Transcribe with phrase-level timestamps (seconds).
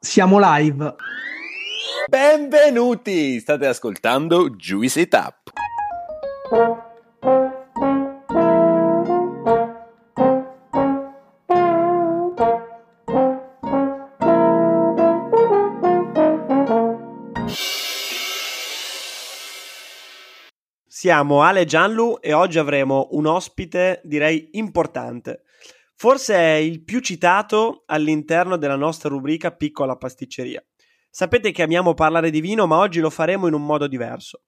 [0.00, 0.94] Siamo live.
[2.08, 3.40] Benvenuti!
[3.40, 5.50] State ascoltando Juicy Tap.
[20.86, 25.42] Siamo Ale Gianlu e oggi avremo un ospite direi importante.
[26.00, 30.64] Forse è il più citato all'interno della nostra rubrica Piccola pasticceria.
[31.10, 34.42] Sapete che amiamo parlare di vino, ma oggi lo faremo in un modo diverso.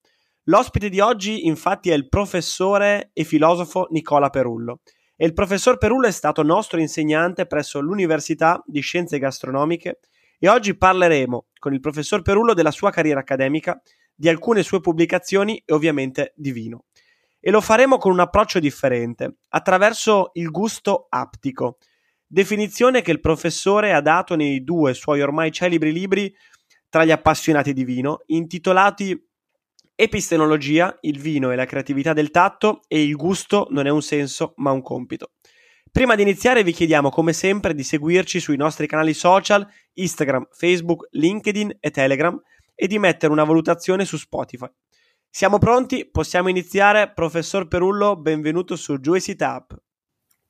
[0.45, 4.83] L'ospite di oggi infatti è il professore e filosofo Nicola Perullo.
[5.17, 9.99] E il professor Perullo è stato nostro insegnante presso l'Università di Scienze Gastronomiche
[10.39, 13.83] e oggi parleremo con il professor Perullo della sua carriera accademica
[14.15, 16.85] di alcune sue pubblicazioni e ovviamente di vino.
[17.41, 21.79] E lo faremo con un approccio differente, attraverso il gusto aptico,
[22.27, 26.33] definizione che il professore ha dato nei due suoi ormai celebri libri
[26.89, 29.19] tra gli appassionati di vino, intitolati
[29.95, 34.55] Epistenologia, il vino e la creatività del tatto e il gusto non è un senso
[34.57, 35.33] ma un compito.
[35.93, 41.09] Prima di iniziare vi chiediamo come sempre di seguirci sui nostri canali social Instagram, Facebook,
[41.11, 42.41] LinkedIn e Telegram
[42.75, 44.69] e di mettere una valutazione su Spotify.
[45.33, 46.09] Siamo pronti?
[46.11, 47.13] Possiamo iniziare?
[47.15, 49.81] Professor Perullo, benvenuto su Juicy Tap.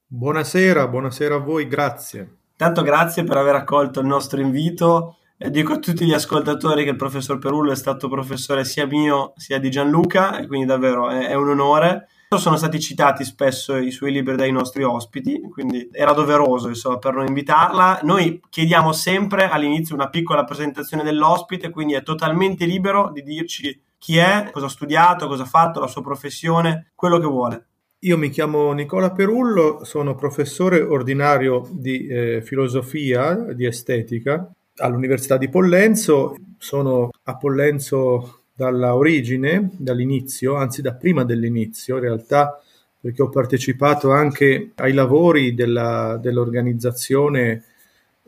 [0.06, 2.38] Buonasera, buonasera a voi, grazie.
[2.56, 6.90] Tanto grazie per aver accolto il nostro invito e dico a tutti gli ascoltatori che
[6.90, 11.26] il professor Perullo è stato professore sia mio sia di Gianluca e quindi davvero è,
[11.26, 16.12] è un onore sono stati citati spesso i suoi libri dai nostri ospiti, quindi era
[16.12, 18.00] doveroso insomma, per noi invitarla.
[18.04, 24.16] Noi chiediamo sempre all'inizio una piccola presentazione dell'ospite, quindi è totalmente libero di dirci chi
[24.16, 27.66] è, cosa ha studiato, cosa ha fatto, la sua professione, quello che vuole.
[28.00, 35.50] Io mi chiamo Nicola Perullo, sono professore ordinario di eh, filosofia, di estetica all'Università di
[35.50, 36.34] Pollenzo.
[36.56, 42.58] Sono a Pollenzo dalla origine, dall'inizio, anzi da prima dell'inizio in realtà,
[42.98, 47.64] perché ho partecipato anche ai lavori della, dell'organizzazione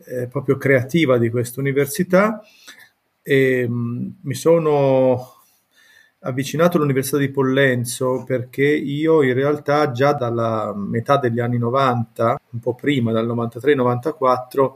[0.05, 2.43] eh, proprio creativa di questa università
[3.23, 5.41] e mh, mm, mi sono
[6.23, 12.59] avvicinato all'Università di Pollenzo perché io in realtà già dalla metà degli anni 90, un
[12.59, 14.71] po' prima, dal 93-94,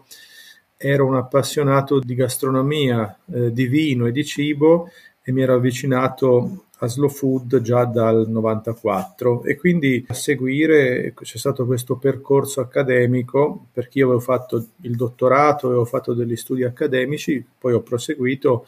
[0.78, 4.90] ero un appassionato di gastronomia, eh, di vino e di cibo
[5.24, 11.38] e mi ero avvicinato a Slow Food già dal 94 e quindi a seguire c'è
[11.38, 17.44] stato questo percorso accademico perché io avevo fatto il dottorato, avevo fatto degli studi accademici,
[17.58, 18.68] poi ho proseguito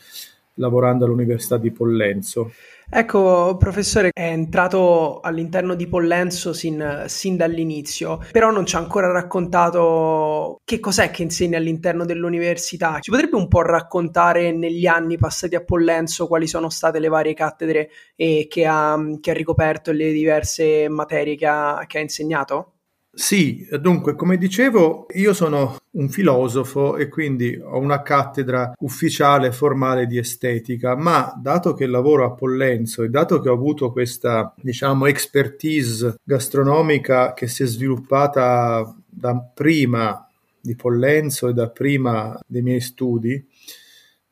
[0.55, 2.51] lavorando all'Università di Pollenzo.
[2.91, 9.11] Ecco, professore, è entrato all'interno di Pollenzo sin, sin, dall'inizio, però non ci ha ancora
[9.11, 12.97] raccontato che cos'è che insegna all'interno dell'università.
[12.99, 17.35] Ci potrebbe un po' raccontare negli anni passati a Pollenzo quali sono state le varie
[17.35, 22.01] cattedre eh, che, ha, che, ha, ricoperto e le diverse materie che ha, che ha
[22.01, 22.78] insegnato?
[23.21, 30.07] Sì, dunque, come dicevo, io sono un filosofo e quindi ho una cattedra ufficiale formale
[30.07, 35.05] di estetica, ma dato che lavoro a Pollenzo e dato che ho avuto questa, diciamo,
[35.05, 40.25] expertise gastronomica che si è sviluppata da prima
[40.61, 43.45] di Pollenzo e da prima dei miei studi,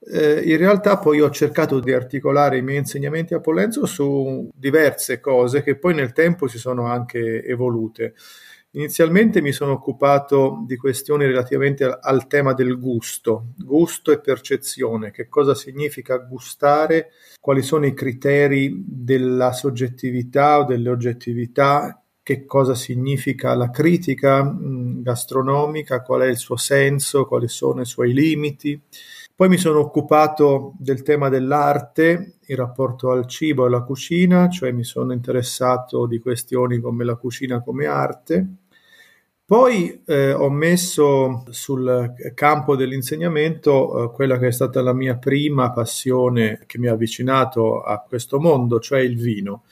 [0.09, 5.19] eh, in realtà poi ho cercato di articolare i miei insegnamenti a Pollenzo su diverse
[5.19, 8.13] cose che poi nel tempo si sono anche evolute.
[8.71, 15.09] Inizialmente mi sono occupato di questioni relativamente al, al, tema del gusto, gusto e percezione,
[15.11, 22.75] che cosa significa gustare, quali sono i criteri della soggettività o delle oggettività, che cosa
[22.75, 28.79] significa la critica mh, gastronomica, qual è il suo senso, quali sono i suoi limiti.
[29.37, 34.71] Poi mi sono occupato del tema dell'arte, il rapporto al cibo e alla cucina, cioè
[34.71, 38.47] mi sono interessato di questioni come la cucina come arte.
[39.47, 45.71] Poi eh, ho messo sul campo dell'insegnamento eh, quella che è stata la mia prima
[45.71, 49.63] passione che mi ha avvicinato a questo mondo, cioè il vino.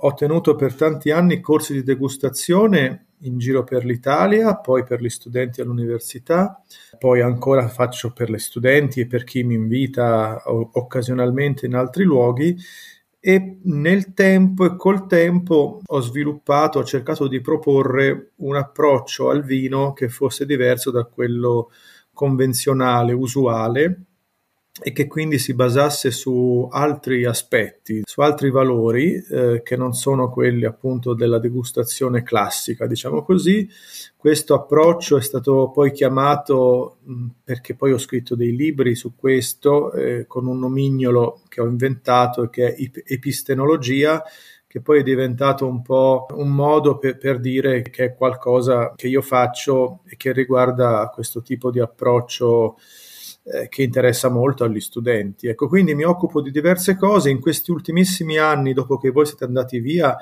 [0.00, 5.08] Ho tenuto per tanti anni corsi di degustazione in giro per l'Italia, poi per gli
[5.08, 6.62] studenti all'università,
[6.98, 12.54] poi ancora faccio per gli studenti e per chi mi invita occasionalmente in altri luoghi
[13.24, 19.44] e nel tempo e col tempo ho sviluppato, ho cercato di proporre un approccio al
[19.44, 21.70] vino che fosse diverso da quello
[22.12, 24.06] convenzionale, usuale
[24.80, 30.30] e che quindi si basasse su altri aspetti, su altri valori eh, che non sono
[30.30, 33.68] quelli appunto della degustazione classica, diciamo così.
[34.16, 36.98] Questo approccio è stato poi chiamato,
[37.44, 42.48] perché poi ho scritto dei libri su questo, eh, con un nomignolo che ho inventato
[42.48, 44.22] che è epistenologia,
[44.66, 49.06] che poi è diventato un po' un modo per, per, dire che è qualcosa che
[49.06, 52.78] io faccio e che riguarda questo tipo di approccio
[53.44, 55.48] eh, che interessa molto agli studenti.
[55.48, 57.30] Ecco, quindi mi occupo di diverse cose.
[57.30, 60.16] In questi ultimissimi anni, dopo che voi siete andati via,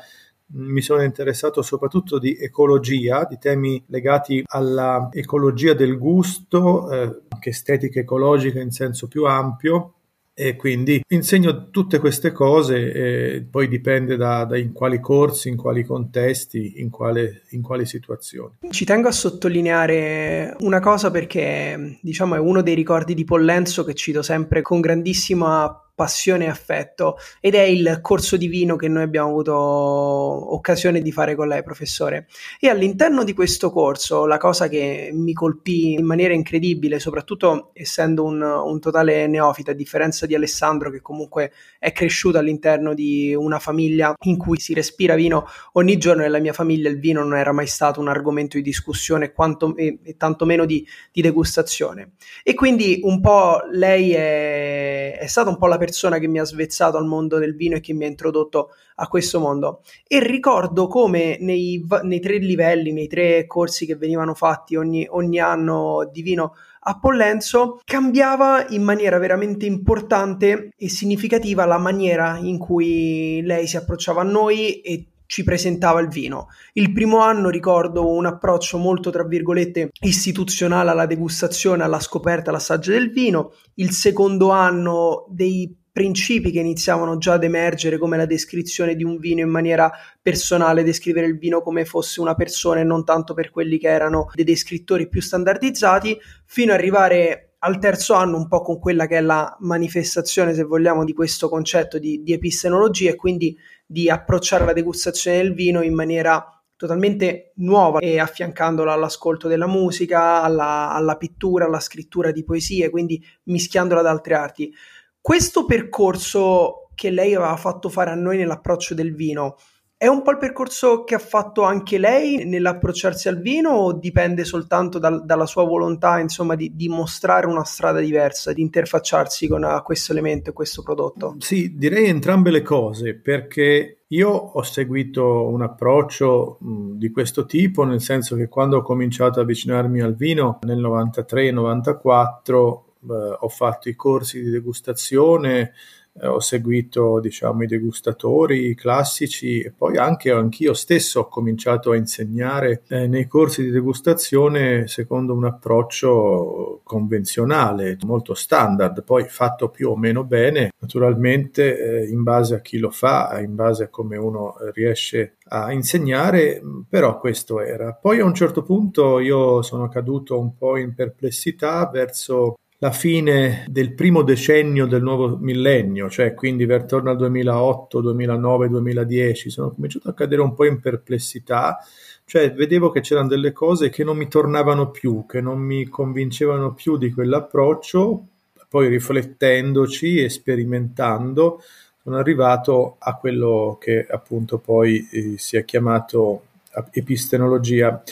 [0.53, 7.51] mi sono interessato soprattutto di ecologia, di temi legati alla ecologia del gusto, eh, anche
[7.51, 9.95] estetica ecologica in senso più ampio,
[10.35, 15.85] e quindi insegno tutte queste cose poi dipende da, da in quali corsi, in quali
[15.85, 18.55] contesti, in, quale, in quali situazioni.
[18.71, 23.95] Ci tengo a sottolineare una cosa perché diciamo è uno dei ricordi di Pollenzo che
[23.95, 29.03] cito sempre con grandissima passione e affetto ed è il corso di vino che noi
[29.03, 32.27] abbiamo avuto occasione di fare con lei, professore.
[32.59, 38.25] E all'interno di questo corso la cosa che mi colpì in maniera incredibile, soprattutto essendo
[38.25, 43.59] un, un totale neofita, a differenza di Alessandro che comunque è cresciuto all'interno di una
[43.59, 47.53] famiglia in cui si respira vino ogni giorno, nella mia famiglia il vino non era
[47.53, 52.13] mai stato un argomento di discussione quanto, e, e tantomeno di, di degustazione.
[52.43, 56.39] E quindi un po' lei è, è stata un po' la persona persona che mi
[56.39, 59.83] ha svezzato al mondo del vino e che mi ha introdotto a questo mondo.
[60.07, 65.41] E ricordo come nei, nei tre livelli, nei tre corsi che venivano fatti ogni, ogni
[65.41, 72.57] anno di vino a Pollenzo cambiava in maniera veramente importante e significativa la maniera in
[72.57, 76.49] cui lei si approcciava a noi e ci presentava il vino.
[76.73, 82.91] Il primo anno ricordo un approccio molto, tra virgolette, istituzionale alla degustazione, alla scoperta, all'assaggio
[82.91, 83.53] del vino.
[83.75, 89.19] Il secondo anno dei principi che iniziavano già ad emergere come la descrizione di un
[89.19, 89.91] vino in maniera
[90.21, 94.31] personale, descrivere il vino come fosse una persona e non tanto per quelli che erano
[94.35, 99.19] dei descrittori più standardizzati, fino ad arrivare al terzo anno un po' con quella che
[99.19, 104.65] è la manifestazione, se vogliamo, di questo concetto di, di epistenologia e quindi di approcciare
[104.65, 111.19] la degustazione del vino in maniera totalmente nuova e affiancandola all'ascolto della musica, alla, alla
[111.19, 114.73] pittura, alla scrittura di poesie, quindi mischiandola ad altre arti.
[115.21, 119.57] Questo percorso che lei aveva fatto fare a noi nell'approccio del vino,
[120.03, 124.45] è un po' il percorso che ha fatto anche lei nell'approcciarsi al vino o dipende
[124.45, 129.63] soltanto dal, dalla sua volontà, insomma, di, di, mostrare una strada diversa, di interfacciarsi con
[129.63, 131.37] uh, questo elemento e questo prodotto?
[131.41, 137.85] Sì, direi entrambe le cose, perché io ho seguito un approccio mh, di questo tipo,
[137.85, 143.89] nel senso che quando ho cominciato ad avvicinarmi al vino nel 93-94 eh, ho fatto
[143.89, 145.73] i corsi di degustazione,
[146.13, 151.97] eh, ho seguito diciamo, i degustatori classici e poi anche anch'io stesso ho cominciato a
[151.97, 159.91] insegnare eh, nei corsi di degustazione secondo un approccio convenzionale, molto standard, poi fatto più
[159.91, 164.17] o meno bene, naturalmente eh, in base a chi lo fa, in base a come
[164.17, 167.93] uno riesce a insegnare, però questo era.
[167.93, 173.67] Poi a un certo punto io sono caduto un po' in perplessità verso la fine
[173.69, 180.09] del primo decennio del nuovo millennio, cioè quindi attorno al 2008, 2009, 2010, sono cominciato
[180.09, 181.79] a cadere un po' in perplessità,
[182.25, 186.73] cioè vedevo che c'erano delle cose che non mi tornavano più, che non mi convincevano
[186.73, 188.27] più di quell'approccio,
[188.67, 191.61] poi riflettendoci e sperimentando
[192.03, 196.45] sono arrivato a quello che appunto poi eh, si è chiamato
[196.93, 198.03] epistenologia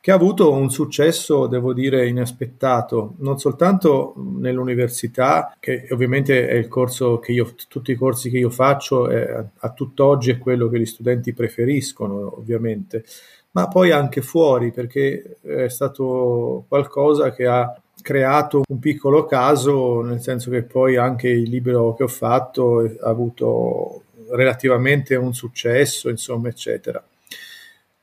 [0.00, 6.68] che ha avuto un successo, devo dire, inaspettato, non soltanto nell'università, che ovviamente è il
[6.68, 10.78] corso che io, tutti i corsi che io faccio è, a tutt'oggi è quello che
[10.78, 13.04] gli studenti preferiscono, ovviamente,
[13.52, 20.20] ma poi anche fuori, perché è stato qualcosa che ha creato un piccolo caso, nel
[20.20, 26.48] senso che poi anche il libro che ho fatto ha avuto relativamente un successo, insomma,
[26.48, 27.02] eccetera.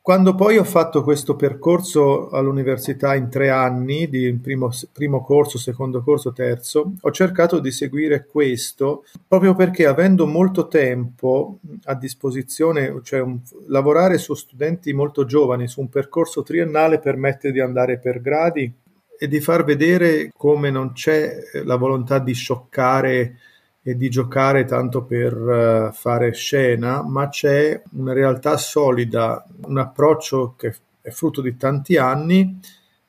[0.05, 6.03] Quando poi ho fatto questo percorso all'università in tre anni, di primo, primo, corso, secondo
[6.03, 13.19] corso, terzo, ho cercato di seguire questo proprio perché avendo molto tempo a disposizione, cioè
[13.19, 18.71] un, lavorare su studenti molto giovani, su un percorso triennale permette di andare per gradi
[19.17, 23.37] e di far vedere come non c'è la volontà di scioccare
[23.87, 30.55] e di giocare tanto per uh, fare scena, ma c'è una realtà solida, un approccio
[30.57, 32.59] che è frutto di tanti anni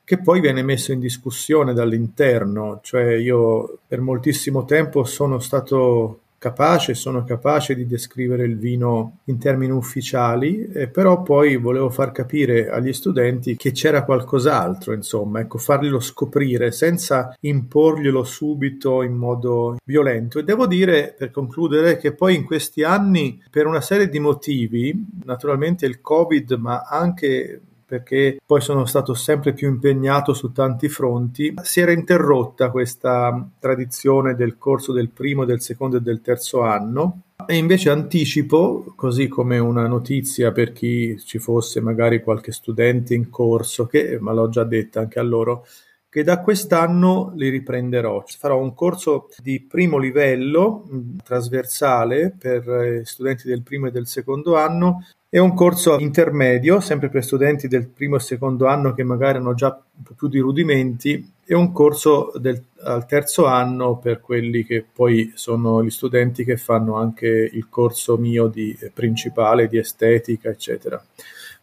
[0.05, 6.95] che poi viene messo in discussione dall'interno, cioè io per moltissimo tempo sono stato capace,
[6.95, 12.71] sono capace di descrivere il vino in termini ufficiali, eh, però poi volevo far capire
[12.71, 20.39] agli studenti che c'era qualcos'altro, insomma, ecco, farglielo scoprire senza imporglielo subito in modo violento.
[20.39, 24.95] E devo dire, per concludere, che poi in questi anni, per una serie di motivi,
[25.25, 31.55] naturalmente il Covid, ma anche perché poi sono stato sempre più impegnato su tanti fronti,
[31.63, 37.21] si era interrotta questa tradizione del corso del primo, del secondo e del terzo anno
[37.47, 43.31] e invece anticipo, così come una notizia per chi ci fosse magari qualche studente in
[43.31, 45.65] corso, che ma l'ho già detta anche a loro,
[46.09, 48.25] che da quest'anno li riprenderò.
[48.27, 50.89] Farò un corso di primo livello
[51.23, 55.05] trasversale per studenti del primo e del secondo anno
[55.37, 59.53] è un corso intermedio, sempre per studenti del primo e secondo anno che magari hanno
[59.53, 64.65] già un po' più di rudimenti, e un corso del, al terzo anno per quelli
[64.65, 70.49] che poi sono gli studenti che fanno anche il corso mio di principale, di estetica,
[70.49, 71.05] eccetera.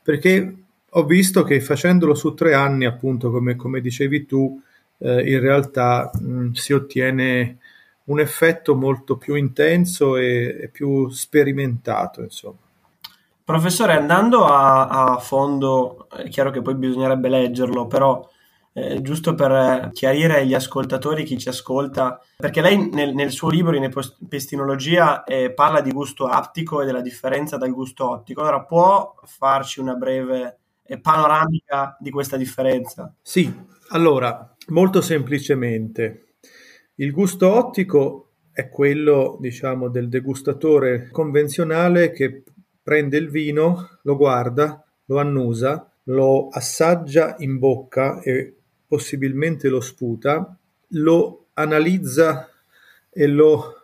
[0.03, 0.55] Perché
[0.87, 4.61] ho visto che facendolo su tre anni, appunto, come, come dicevi tu,
[4.99, 7.57] eh, in realtà mh, si ottiene
[8.03, 12.61] un effetto molto più intenso e, e più sperimentato, insomma.
[13.43, 18.25] Professore, andando a, a, fondo, è chiaro che poi bisognerebbe leggerlo, però
[18.71, 23.75] eh, giusto per chiarire agli ascoltatori, chi ci ascolta, perché lei nel, nel suo libro
[23.75, 28.41] in epestinologia eh, parla di gusto aptico e della differenza dal gusto ottico.
[28.41, 33.13] Allora, può farci una breve eh, panoramica di questa differenza?
[33.21, 33.53] Sì,
[33.89, 36.35] allora, molto semplicemente,
[36.95, 42.43] il gusto ottico è quello, diciamo, del degustatore convenzionale che
[42.83, 48.53] prende il vino, lo guarda, lo annusa, lo assaggia in bocca e
[48.85, 50.55] possibilmente lo sputa,
[50.89, 52.49] lo analizza
[53.09, 53.75] e lo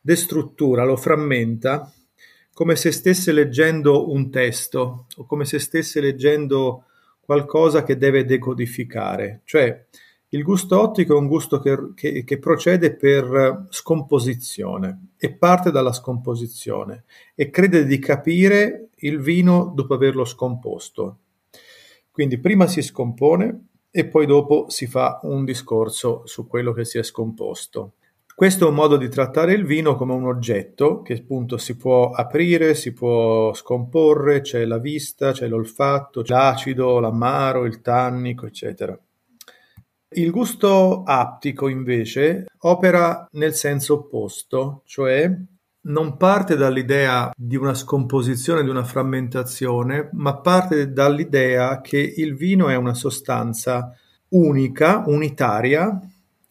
[0.00, 1.90] destruttura, lo frammenta
[2.56, 6.84] come se stesse leggendo un testo o come se stesse leggendo
[7.20, 9.42] qualcosa che deve decodificare.
[9.44, 9.84] Cioè,
[10.30, 15.92] il gusto ottico è un gusto che, che, che, procede per scomposizione e parte dalla
[15.92, 17.04] scomposizione
[17.34, 21.18] e crede di capire il vino dopo averlo scomposto.
[22.10, 26.98] Quindi prima si scompone e poi dopo si fa un discorso su quello che si
[26.98, 27.92] è scomposto.
[28.34, 32.10] Questo è un modo di trattare il vino come un oggetto che appunto si può
[32.10, 38.98] aprire, si può scomporre, c'è la vista, c'è l'olfatto, c'è l'acido, l'amaro, il tannico, eccetera.
[40.14, 45.28] Il gusto aptico invece opera nel senso opposto, cioè
[45.86, 52.68] non parte dall'idea di una scomposizione, di una frammentazione, ma parte dall'idea che il vino
[52.68, 53.92] è una sostanza
[54.28, 56.00] unica, unitaria,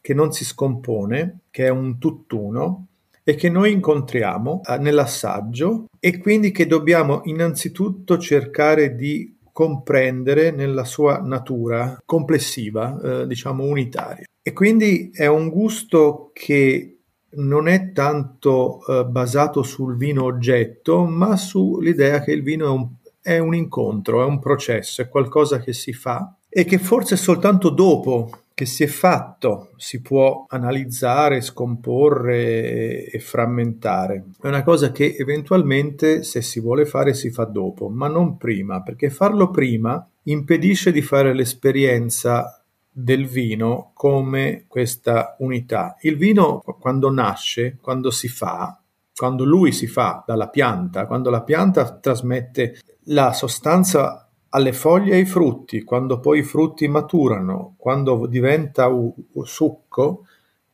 [0.02, 2.88] che non si scompone, che è un tutt'uno
[3.24, 10.84] e che noi incontriamo eh, nell'assaggio e quindi che dobbiamo innanzitutto cercare di comprendere nella
[10.84, 14.26] sua natura complessiva, eh, diciamo unitaria.
[14.42, 16.98] E quindi è un gusto che
[17.36, 22.90] non è tanto eh, basato sul vino oggetto, ma sull'idea che il vino è un,
[23.22, 27.70] è un incontro, è un processo, è qualcosa che si fa e che forse soltanto
[27.70, 34.28] dopo che si è fatto si può analizzare, scomporre e, frammentare.
[34.42, 38.82] È una cosa che eventualmente se si vuole fare si fa dopo, ma non prima,
[38.82, 45.98] perché farlo prima impedisce di fare l'esperienza del vino come questa unità.
[46.00, 48.80] Il vino quando nasce, quando si fa,
[49.14, 54.25] quando lui si fa dalla pianta, quando la pianta trasmette la sostanza
[54.56, 60.26] alle foglie e ai frutti, quando poi i frutti maturano, quando diventa u- succo,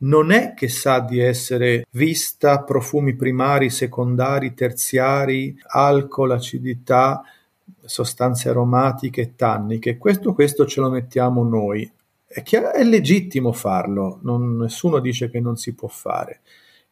[0.04, 7.24] non è che sa di essere vista profumi primari, secondari, terziari, alcol, acidità,
[7.84, 9.98] sostanze aromatiche e tanniche.
[9.98, 11.92] Questo, questo ce lo mettiamo noi.
[12.26, 16.42] È, chiaro, è legittimo farlo, non, nessuno dice che non si può fare.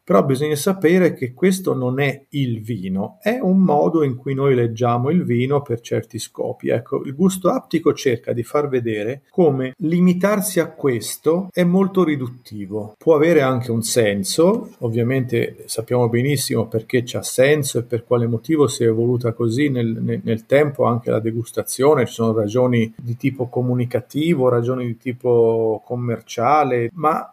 [0.02, 4.54] Però bisogna sapere che questo non è il vino, è un modo in cui noi
[4.54, 6.68] leggiamo il vino per certi scopi.
[6.68, 12.94] Ecco, il gusto aptico cerca di far vedere come limitarsi a questo è molto riduttivo.
[12.98, 18.66] Può avere anche un senso, ovviamente sappiamo benissimo perché c'ha senso e per quale motivo
[18.66, 23.16] si è evoluta così nel, nel, nel tempo anche la degustazione, ci sono ragioni di
[23.16, 27.32] tipo comunicativo, ragioni di tipo commerciale, ma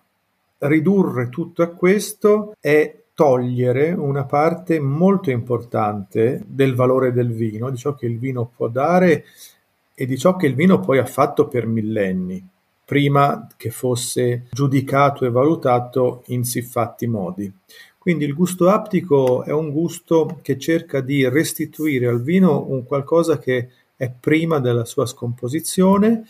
[0.60, 7.78] ridurre tutto a questo è togliere una parte molto importante del valore del vino, di
[7.78, 9.26] ciò che il vino può dare
[9.96, 12.46] e di ciò che il vino poi ha fatto per millenni,
[12.86, 17.52] prima che fosse giudicato e valutato in siffatti modi.
[17.98, 23.40] Quindi il gusto aptico è un gusto che cerca di restituire al vino un qualcosa
[23.40, 26.24] che è prima della sua scomposizione,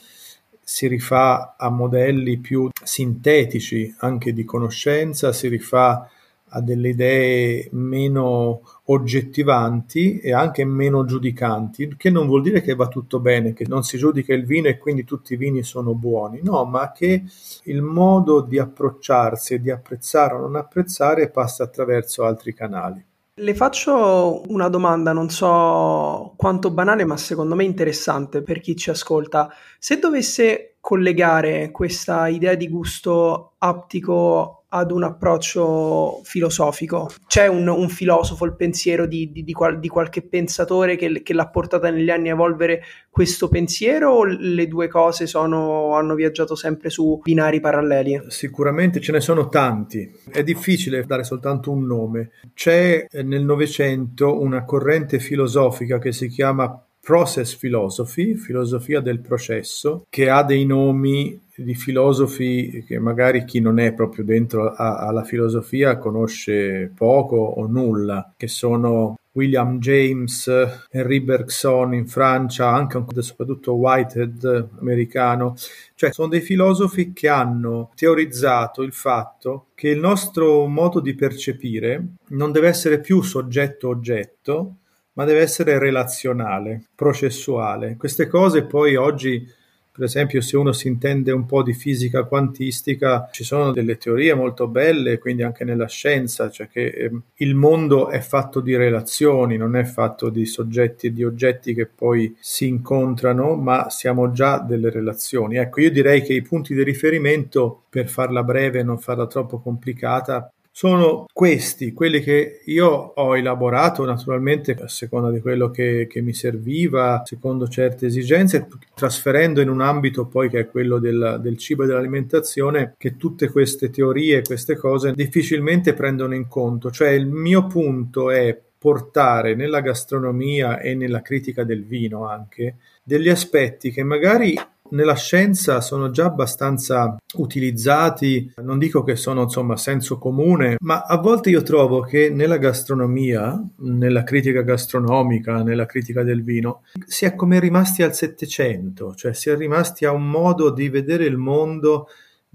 [0.70, 6.10] si rifà a modelli più sintetici anche di conoscenza, si rifà
[6.50, 12.90] a delle idee meno oggettivanti e anche meno giudicanti, che non vuol dire che va
[12.90, 16.42] tutto bene, che non si giudica il vino e quindi tutti i vini sono buoni,
[16.44, 17.24] no, ma che
[17.64, 23.02] il modo di approcciarsi e di apprezzare o non apprezzare passa attraverso altri canali.
[23.40, 28.90] Le faccio una domanda, non so quanto banale, ma secondo me interessante per chi ci
[28.90, 29.54] ascolta.
[29.78, 37.10] Se dovesse collegare questa idea di gusto aptico ad un approccio filosofico.
[37.26, 41.34] C'è un, un filosofo, il pensiero di, di, di, qual, di qualche pensatore che, che,
[41.34, 46.56] l'ha portata negli anni a evolvere questo pensiero o le due cose sono, hanno viaggiato
[46.56, 48.24] sempre su binari paralleli?
[48.28, 52.32] Sicuramente ce ne sono tanti, è difficile dare soltanto un nome.
[52.54, 60.30] C'è nel Novecento una corrente filosofica che si chiama Process Philosophy, filosofia del processo, che
[60.30, 65.98] ha dei nomi di filosofi che magari chi non è proprio dentro a, alla filosofia
[66.00, 70.52] conosce poco o nulla, che sono William James,
[70.92, 75.56] Henri Bergson in Francia, anche soprattutto Whitehead americano,
[75.96, 82.06] cioè sono dei filosofi che hanno teorizzato il fatto che il nostro modo di percepire
[82.32, 84.76] non deve essere più soggetto-oggetto,
[85.18, 87.96] ma deve essere relazionale, processuale.
[87.98, 89.52] Queste cose poi oggi,
[89.92, 94.36] per esempio, se uno si intende un po' di fisica quantistica, ci sono delle teorie
[94.36, 99.58] molto belle, quindi anche nella scienza, cioè che eh, il mondo è fatto di relazioni,
[99.58, 104.60] non è fatto di soggetti e di oggetti che poi si incontrano, ma siamo già
[104.60, 105.58] delle relazioni.
[105.58, 109.58] Ecco, io direi che i punti di riferimento, per farla breve e non farla troppo
[109.58, 116.22] complicata, sono questi, quelli che io ho elaborato naturalmente a seconda di quello che, che,
[116.22, 121.58] mi serviva, secondo certe esigenze, trasferendo in un ambito poi che è quello del, del
[121.58, 126.92] cibo e dell'alimentazione, che tutte queste teorie, queste cose difficilmente prendono in conto.
[126.92, 133.30] Cioè il mio punto è portare nella gastronomia e nella critica del vino anche degli
[133.30, 140.18] aspetti che magari nella scienza sono già abbastanza utilizzati, non dico che sono insomma senso
[140.18, 146.44] comune, ma a volte io trovo che nella gastronomia, nella critica gastronomica, nella critica del
[146.44, 150.90] vino, si è come rimasti al Settecento, cioè si è rimasti a un modo di
[150.90, 152.08] vedere il mondo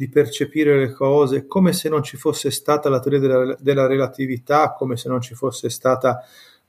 [0.03, 4.73] di percepire le cose come se non ci fosse stata la teoria della, della relatività,
[4.73, 6.25] come se non ci fosse stata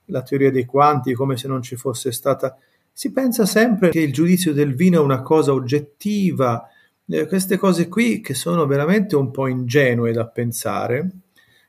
[0.06, 2.56] la teoria dei quanti, come se non ci fosse stata.
[2.92, 6.70] Si pensa sempre che il giudizio del vino è una cosa oggettiva,
[7.08, 11.10] eh, queste cose qui che sono veramente un po' ingenue da pensare,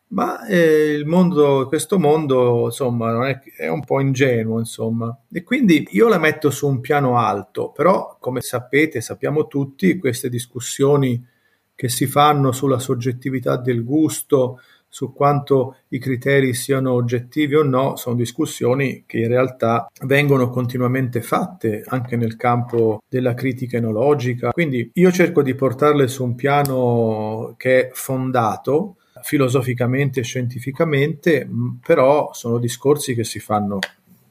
[0.09, 5.19] ma eh, il mondo, questo mondo insomma è, è, un po' ingenuo insomma.
[5.33, 10.29] E quindi io la metto su un piano alto però come sapete sappiamo tutti queste
[10.29, 11.33] discussioni
[11.75, 14.61] che si fanno sulla soggettività del gusto
[14.95, 21.21] su quanto i criteri siano oggettivi o no sono discussioni che in realtà vengono continuamente
[21.21, 24.53] fatte anche nel campo della critica enologica.
[24.53, 31.49] Quindi io cerco di portarle su un piano che è fondato filosoficamente e scientificamente,
[31.85, 33.81] però sono discorsi che si fanno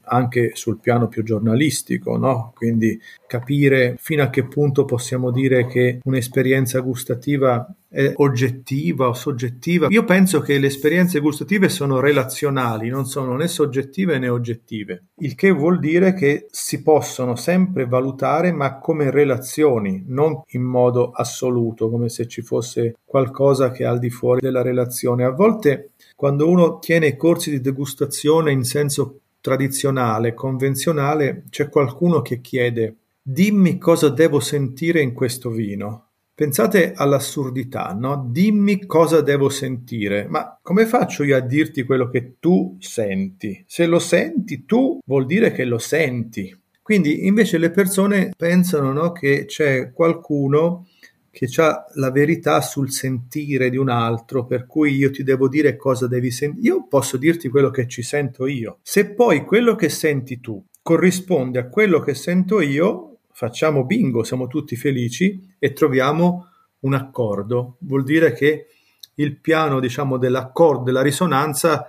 [0.06, 2.52] anche sul piano più giornalistico, no?
[2.56, 9.88] quindi capire fino a che punto possiamo dire che un'esperienza gustativa è oggettiva o soggettiva.
[9.90, 15.36] Io penso che le esperienze gustative sono relazionali, non sono né soggettive né oggettive, il
[15.36, 21.90] che vuol dire che si possono sempre valutare ma come relazioni, non in modo assoluto,
[21.90, 25.24] come se ci fosse qualcosa che è al di fuori della relazione.
[25.24, 32.40] A volte quando uno tiene corsi di degustazione in senso tradizionale, convenzionale, c'è qualcuno che
[32.40, 36.08] chiede dimmi cosa devo sentire in questo vino.
[36.36, 38.28] Pensate all'assurdità, no?
[38.30, 40.28] Dimmi cosa devo sentire.
[40.28, 43.64] Ma come faccio io a dirti quello che tu senti?
[43.68, 46.58] Se lo senti tu, vuol dire che lo senti.
[46.82, 50.88] Quindi invece le persone pensano no, che c'è qualcuno
[51.34, 55.76] che ha la verità sul sentire di un altro, per cui io ti devo dire
[55.76, 56.68] cosa devi sentire.
[56.68, 58.78] Io posso dirti quello che ci sento io.
[58.84, 64.46] Se poi quello che senti tu corrisponde a quello che sento io, facciamo bingo, siamo
[64.46, 66.50] tutti felici e troviamo
[66.82, 67.78] un accordo.
[67.80, 68.68] Vuol dire che
[69.16, 71.88] il piano, diciamo, dell'accordo, della risonanza,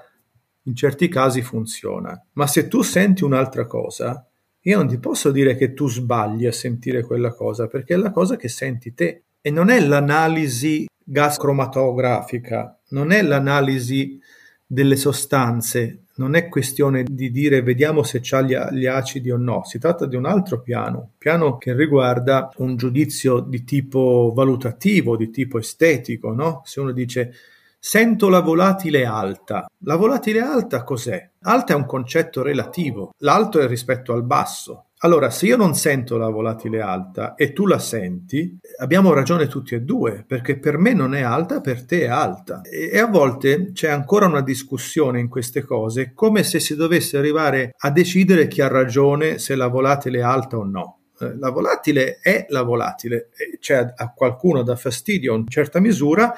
[0.63, 2.19] in certi casi funziona.
[2.33, 4.27] Ma se tu senti un'altra cosa,
[4.63, 8.11] io non ti posso dire che tu sbagli a sentire quella cosa, perché è la
[8.11, 14.19] cosa che senti te e non è l'analisi gas cromatografica, non è l'analisi
[14.67, 19.63] delle sostanze, non è questione di dire vediamo se c'ha gli, gli, acidi o no,
[19.65, 25.29] si tratta di un altro piano, piano che riguarda un giudizio di tipo valutativo, di
[25.29, 26.63] tipo estetico, no?
[26.65, 27.35] Se uno dice
[27.79, 31.29] sento la volatile alta, la volatile alta cos'è?
[31.43, 36.17] Alta è un concetto relativo, l'alto è rispetto al basso, allora, se io non sento
[36.17, 40.95] la volatile alta e tu la senti, abbiamo ragione tutti e due, perché per me
[40.95, 42.63] non è alta, per te è alta.
[42.63, 47.19] E, e a volte c'è ancora una discussione in queste cose, come se si dovesse
[47.19, 51.01] arrivare a decidere chi ha ragione se la volatile è alta o no.
[51.21, 53.29] Eh, la volatile è la volatile,
[53.61, 56.35] cioè a qualcuno dà fastidio in certa misura,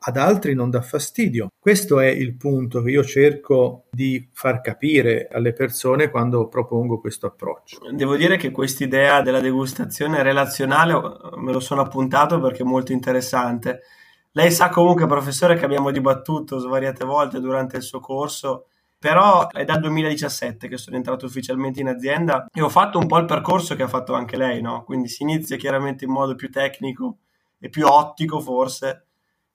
[0.00, 1.48] ad altri non dà fastidio.
[1.58, 7.26] Questo è il punto che io cerco di far capire alle persone quando propongo questo
[7.26, 7.78] approccio.
[7.90, 10.94] Devo dire che quest'idea della degustazione relazionale
[11.36, 13.80] me lo sono appuntato perché è molto interessante.
[14.32, 18.66] Lei sa comunque, professore, che abbiamo dibattuto svariate volte durante il suo corso
[18.98, 23.18] però è dal 2017 che sono entrato ufficialmente in azienda e ho fatto un po'
[23.18, 24.82] il percorso che ha fatto anche lei, no?
[24.82, 27.18] Quindi si inizia chiaramente in modo più tecnico
[27.60, 29.07] e più ottico forse,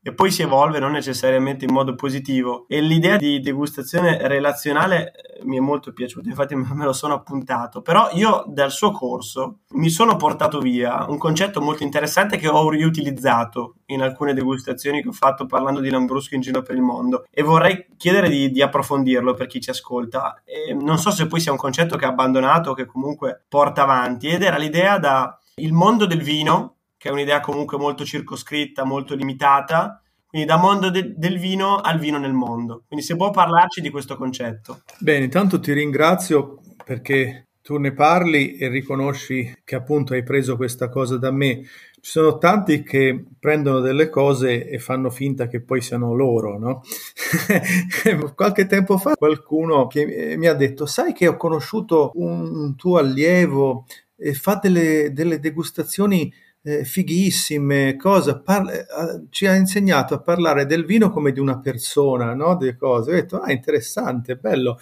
[0.06, 2.66] e poi si evolve non necessariamente in modo positivo.
[2.68, 7.82] E l'idea di degustazione relazionale eh, mi è molto piaciuta infatti me lo sono appuntato.
[7.82, 12.70] Però io dal suo corso mi sono portato via un concetto molto interessante che ho
[12.70, 17.24] riutilizzato in alcune degustazioni che ho fatto parlando di Lambrusco in giro per il mondo.
[17.32, 20.42] E vorrei chiedere di, di approfondirlo per chi ci ascolta.
[20.44, 23.84] E non so se poi sia un concetto che ha abbandonato o che comunque porta
[23.84, 24.28] avanti.
[24.28, 29.13] Ed era l'idea da il mondo del vino che è un'idea comunque molto circoscritta, molto
[29.13, 32.86] limitata, quindi da mondo de- del vino al vino nel mondo.
[32.88, 34.84] Quindi se può parlarci di questo concetto.
[35.00, 40.88] Bene, intanto ti ringrazio perché tu ne parli e riconosci che appunto hai preso questa
[40.88, 41.63] cosa da me.
[41.63, 46.84] Ci sono tanti che prendono delle cose e fanno finta che poi siano loro, no?
[48.34, 54.34] Qualche tempo fa qualcuno mi ha detto, sai che ho conosciuto un tuo allievo e
[54.34, 56.32] fa delle, delle degustazioni
[56.63, 58.86] eh, fighissime, cosa, parla, eh,
[59.30, 62.56] ci ha insegnato a parlare del vino come di una persona, no?
[62.56, 63.12] Delle cose.
[63.12, 64.80] Ho detto, ah, interessante, bello.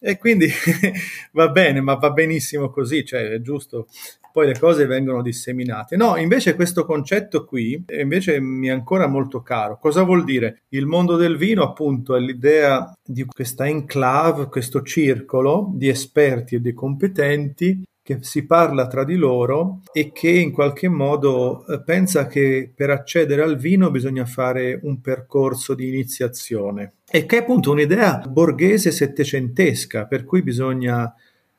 [0.00, 0.48] E quindi
[1.32, 3.88] va bene, ma va benissimo così, cioè è giusto.
[4.32, 5.96] Poi le cose vengono disseminate.
[5.96, 9.78] No, invece questo concetto qui invece mi è ancora molto caro.
[9.78, 10.62] Cosa vuol dire?
[10.70, 16.60] Il mondo del vino, appunto, è l'idea di questa enclave, questo circolo di esperti e
[16.60, 22.26] di competenti che si parla tra di loro e che in qualche modo eh, pensa
[22.26, 27.70] che per accedere al vino bisogna fare un percorso di iniziazione e che è appunto
[27.70, 31.14] un'idea borghese settecentesca per cui bisogna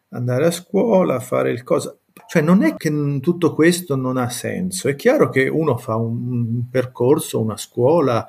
[0.10, 1.98] andare a scuola, fare il cosa.
[2.28, 6.70] Cioè non è che tutto questo non ha senso, è chiaro che uno fa un
[6.70, 8.26] percorso, una scuola,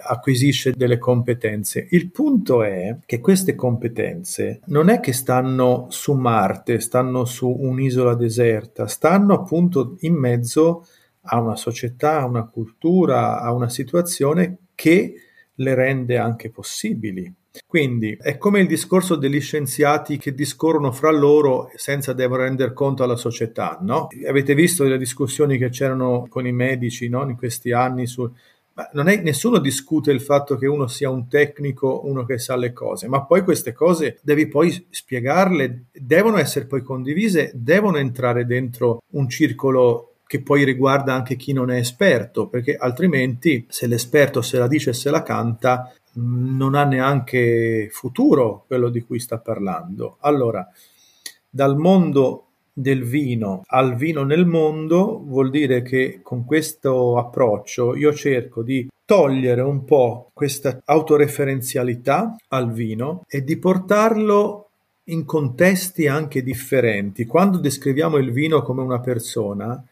[0.00, 1.86] acquisisce delle competenze.
[1.90, 8.14] Il punto è che queste competenze non è che stanno su Marte, stanno su un'isola
[8.14, 10.86] deserta, stanno appunto in mezzo
[11.22, 15.14] a una società, a una cultura, a una situazione che
[15.54, 17.32] le rende anche possibili.
[17.66, 23.02] Quindi è come il discorso degli scienziati che discorrono fra loro senza devono rendere conto
[23.02, 24.08] alla società, no?
[24.28, 27.28] Avete visto le discussioni che c'erano con i medici no?
[27.28, 28.32] in questi anni su ma
[28.92, 32.72] non è, nessuno discute il fatto che uno sia un tecnico, uno che sa le
[32.72, 39.02] cose, ma poi queste cose devi poi spiegarle, devono essere poi condivise, devono entrare dentro
[39.12, 44.58] un circolo che poi riguarda anche chi non è esperto, perché altrimenti se l'esperto se
[44.58, 50.18] la dice e se la canta non ha neanche futuro quello di cui sta parlando.
[50.20, 50.68] Allora,
[51.48, 52.47] dal mondo
[52.78, 58.88] del vino al vino nel mondo vuol dire che con questo approccio io cerco di
[59.04, 64.68] togliere un po' questa autoreferenzialità al vino e di portarlo
[65.04, 67.24] in contesti anche differenti.
[67.24, 69.82] Quando descriviamo il vino come una persona,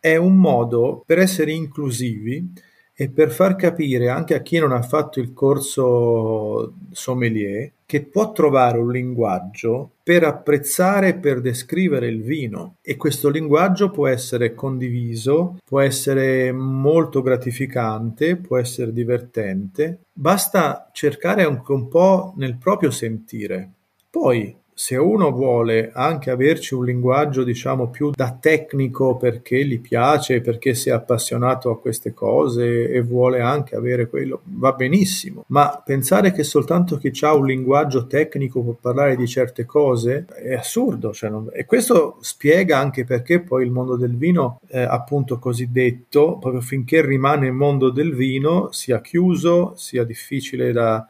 [0.00, 2.52] è un modo per essere inclusivi
[2.92, 8.32] e per far capire anche a chi non ha fatto il corso sommelier che può
[8.32, 14.54] trovare un linguaggio per apprezzare e per descrivere il vino e questo linguaggio può essere
[14.54, 22.90] condiviso, può essere molto gratificante, può essere divertente, basta cercare anche un po' nel proprio
[22.90, 23.70] sentire.
[24.10, 30.40] Poi se uno vuole anche averci un linguaggio diciamo più da tecnico perché gli piace,
[30.40, 35.82] perché si è appassionato a queste cose e vuole anche avere quello, va benissimo, ma
[35.84, 41.12] pensare che soltanto chi ha un linguaggio tecnico può parlare di certe cose è assurdo,
[41.12, 41.48] cioè non...
[41.52, 47.04] e questo spiega anche perché poi il mondo del vino, eh, appunto cosiddetto, proprio finché
[47.04, 51.04] rimane il mondo del vino, sia chiuso, sia difficile da,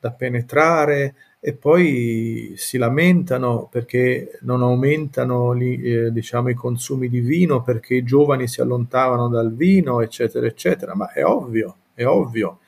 [0.00, 7.18] da penetrare, e poi si lamentano perché non aumentano gli, eh, diciamo, i consumi di
[7.18, 10.94] vino perché i giovani si allontanano dal vino, eccetera, eccetera.
[10.94, 12.58] Ma è ovvio, è ovvio.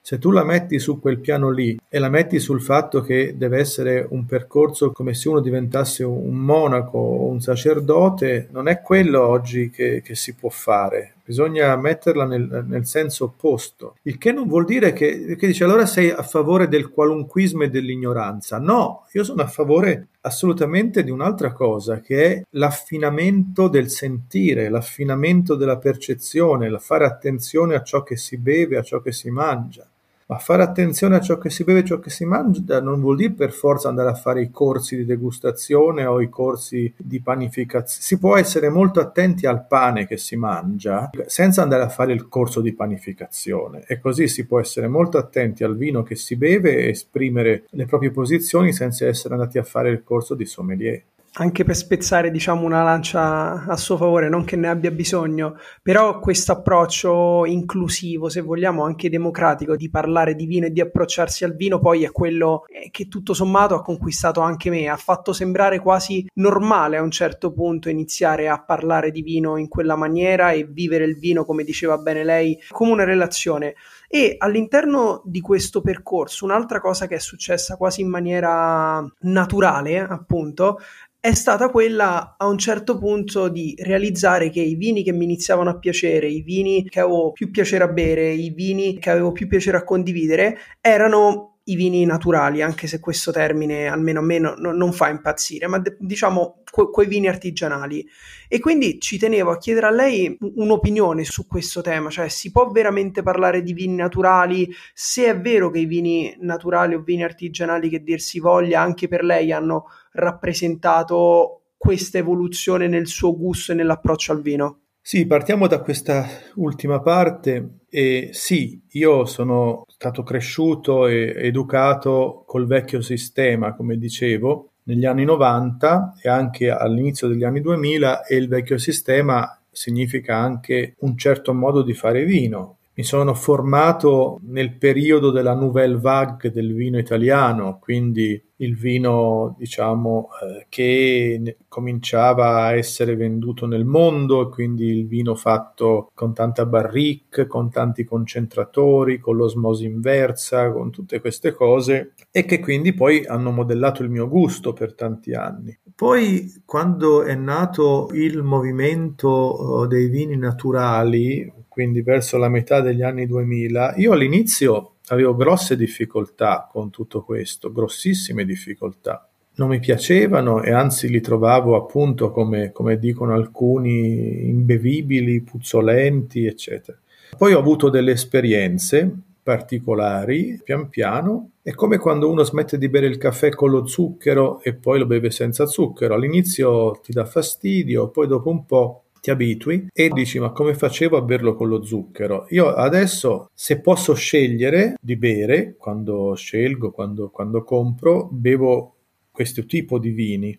[0.00, 3.58] Se tu la metti su quel piano lì e la metti sul fatto che deve
[3.58, 9.26] essere un percorso come se uno diventasse un monaco o un sacerdote, non è quello
[9.26, 14.48] oggi che, che si può fare bisogna metterla nel, nel, senso opposto, il che non
[14.48, 18.58] vuol dire che, che dice allora sei a favore del qualunquismo e dell'ignoranza.
[18.58, 25.54] No, io sono a favore assolutamente di un'altra cosa, che è l'affinamento del sentire, l'affinamento
[25.54, 29.86] della percezione, la fare attenzione a ciò che si beve, a ciò che si mangia.
[30.32, 33.16] Ma fare attenzione a ciò che si beve e ciò che si mangia non vuol
[33.16, 38.02] dire per forza andare a fare i corsi di degustazione o i corsi di panificazione.
[38.02, 42.28] Si può essere molto attenti al pane che si mangia senza andare a fare il
[42.28, 46.78] corso di panificazione e così si può essere molto attenti al vino che si beve
[46.78, 51.02] e esprimere le proprie posizioni senza essere andati a fare il corso di sommelier
[51.34, 56.18] anche per spezzare diciamo una lancia a suo favore, non che ne abbia bisogno, però
[56.18, 61.54] questo approccio inclusivo, se vogliamo anche democratico, di parlare di vino e di approcciarsi al
[61.54, 66.26] vino, poi è quello che tutto sommato ha conquistato anche me, ha fatto sembrare quasi
[66.34, 71.04] normale a un certo punto iniziare a parlare di vino in quella maniera e vivere
[71.04, 73.74] il vino, come diceva bene lei, come una relazione.
[74.06, 80.78] E all'interno di questo percorso, un'altra cosa che è successa quasi in maniera naturale, appunto,
[81.24, 85.70] è stata quella a un certo punto di realizzare che i vini che mi iniziavano
[85.70, 89.46] a piacere, i vini che avevo più piacere a bere, i vini che avevo più
[89.46, 94.54] piacere a condividere, erano i vini naturali, anche se questo termine almeno a me no,
[94.56, 98.04] no, non fa impazzire, ma de- diciamo que- quei vini artigianali.
[98.48, 102.70] E quindi ci tenevo a chiedere a lei un'opinione su questo tema, cioè si può
[102.70, 107.88] veramente parlare di vini naturali, se è vero che i vini naturali o vini artigianali
[107.88, 113.74] che dir si voglia anche per lei hanno rappresentato questa evoluzione nel suo gusto e
[113.76, 114.81] nell'approccio al vino?
[115.04, 122.66] Sì, partiamo da questa ultima parte e sì, io sono stato cresciuto e educato col
[122.66, 128.46] vecchio sistema, come dicevo, negli anni 90 e anche all'inizio degli anni 2000 e il
[128.48, 135.30] vecchio sistema significa anche un certo modo di fare vino, mi sono formato nel periodo
[135.30, 143.16] della nouvelle vague del vino italiano, quindi il vino, diciamo, eh, che cominciava a essere
[143.16, 149.84] venduto nel mondo, quindi il vino fatto con tanta barrique, con tanti concentratori, con l'osmosi
[149.84, 154.94] inversa, con tutte queste cose e che quindi poi hanno modellato il mio gusto per
[154.94, 155.76] tanti anni.
[155.94, 163.02] Poi quando è nato il movimento eh, dei vini naturali, quindi verso la metà degli
[163.02, 169.26] anni 2000, io all'inizio avevo grosse difficoltà con tutto questo, grossissime difficoltà.
[169.54, 176.98] Non mi piacevano e anzi li trovavo appunto, come, come dicono alcuni, imbevibili, puzzolenti, eccetera.
[177.36, 179.10] Poi ho avuto delle esperienze
[179.42, 184.62] particolari, pian piano, è come quando uno smette di bere il caffè con lo zucchero
[184.62, 186.14] e poi lo beve senza zucchero.
[186.14, 191.16] All'inizio ti dà fastidio, poi dopo un po' ti abitui e dici ma come facevo
[191.16, 192.46] a berlo con lo zucchero?
[192.48, 198.96] Io adesso se posso scegliere di bere, quando scelgo, quando, quando compro, bevo
[199.30, 200.58] questo tipo di vini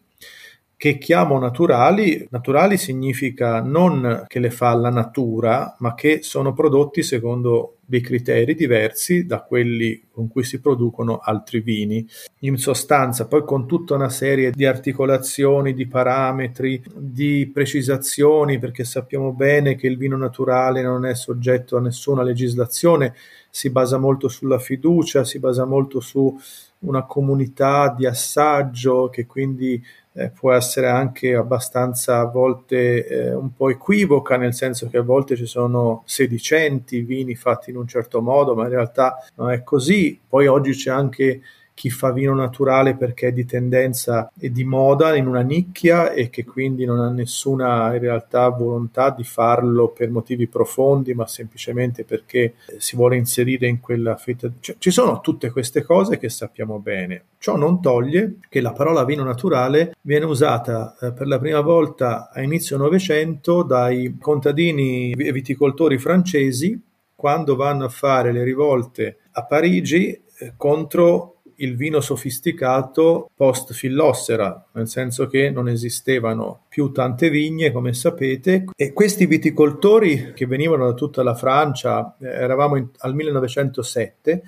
[0.83, 2.27] che chiamo naturali.
[2.29, 8.53] Naturali significa non che le fa la natura, ma che sono prodotti secondo dei criteri
[8.53, 12.05] diversi da quelli con cui si producono altri vini.
[12.39, 19.31] In sostanza, poi con tutta una serie di articolazioni, di parametri, di precisazioni, perché sappiamo
[19.31, 23.15] bene che il vino naturale non è soggetto a nessuna legislazione,
[23.49, 26.37] si basa molto sulla fiducia, si basa molto su
[26.79, 29.81] una comunità di assaggio che quindi
[30.13, 35.01] eh, può essere anche abbastanza a volte eh, un po' equivoca, nel senso che a
[35.01, 39.63] volte ci sono sedicenti vini fatti in un certo modo, ma in realtà non è
[39.63, 40.19] così.
[40.27, 41.41] Poi oggi c'è anche
[41.73, 46.29] chi fa vino naturale perché è di tendenza e di moda in una nicchia e
[46.29, 52.03] che quindi non ha nessuna in realtà volontà di farlo per motivi profondi, ma semplicemente
[52.03, 54.49] perché si vuole inserire in quella fetta.
[54.59, 57.23] Cioè, ci sono tutte queste cose che sappiamo bene.
[57.37, 62.29] Ciò non toglie che la parola vino naturale viene usata eh, per la prima volta
[62.31, 66.79] a inizio Novecento dai contadini viticoltori francesi
[67.15, 74.67] quando vanno a fare le rivolte a Parigi eh, contro il vino sofisticato post fillossera,
[74.73, 80.85] nel senso che non esistevano più tante vigne, come sapete, e questi viticoltori che venivano
[80.85, 84.43] da tutta la Francia, eh, eravamo in, al 1907,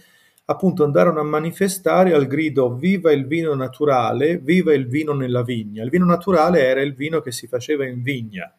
[0.45, 5.83] appunto andarono a manifestare al grido viva il vino naturale, viva il vino nella vigna.
[5.83, 8.53] Il vino naturale era il vino che si faceva in vigna,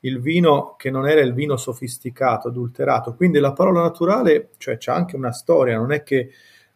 [0.00, 3.14] il vino che non era il vino sofisticato, adulterato.
[3.14, 6.30] Quindi la parola naturale, cioè c'è anche una storia, non è che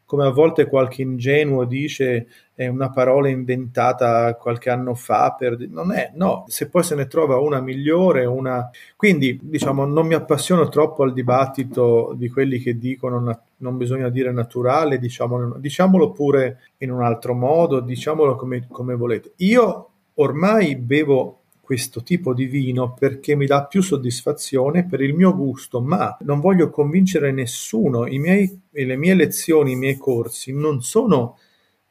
[0.05, 5.57] come a volte qualche ingenuo dice è una parola inventata qualche anno fa per...
[5.69, 8.71] non è, no, se poi se ne trova una migliore, una...
[8.97, 14.09] quindi diciamo non mi appassiono troppo al dibattito di quelli che dicono na- non bisogna
[14.09, 19.33] dire naturale, diciamolo, diciamolo pure in un altro modo, diciamolo come, come volete.
[19.37, 25.35] Io ormai bevo questo tipo di vino perché mi dà più soddisfazione per il mio
[25.35, 28.07] gusto, ma non voglio convincere nessuno.
[28.07, 31.39] I miei, le mie lezioni, i miei corsi non sono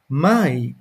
[0.08, 0.74] mai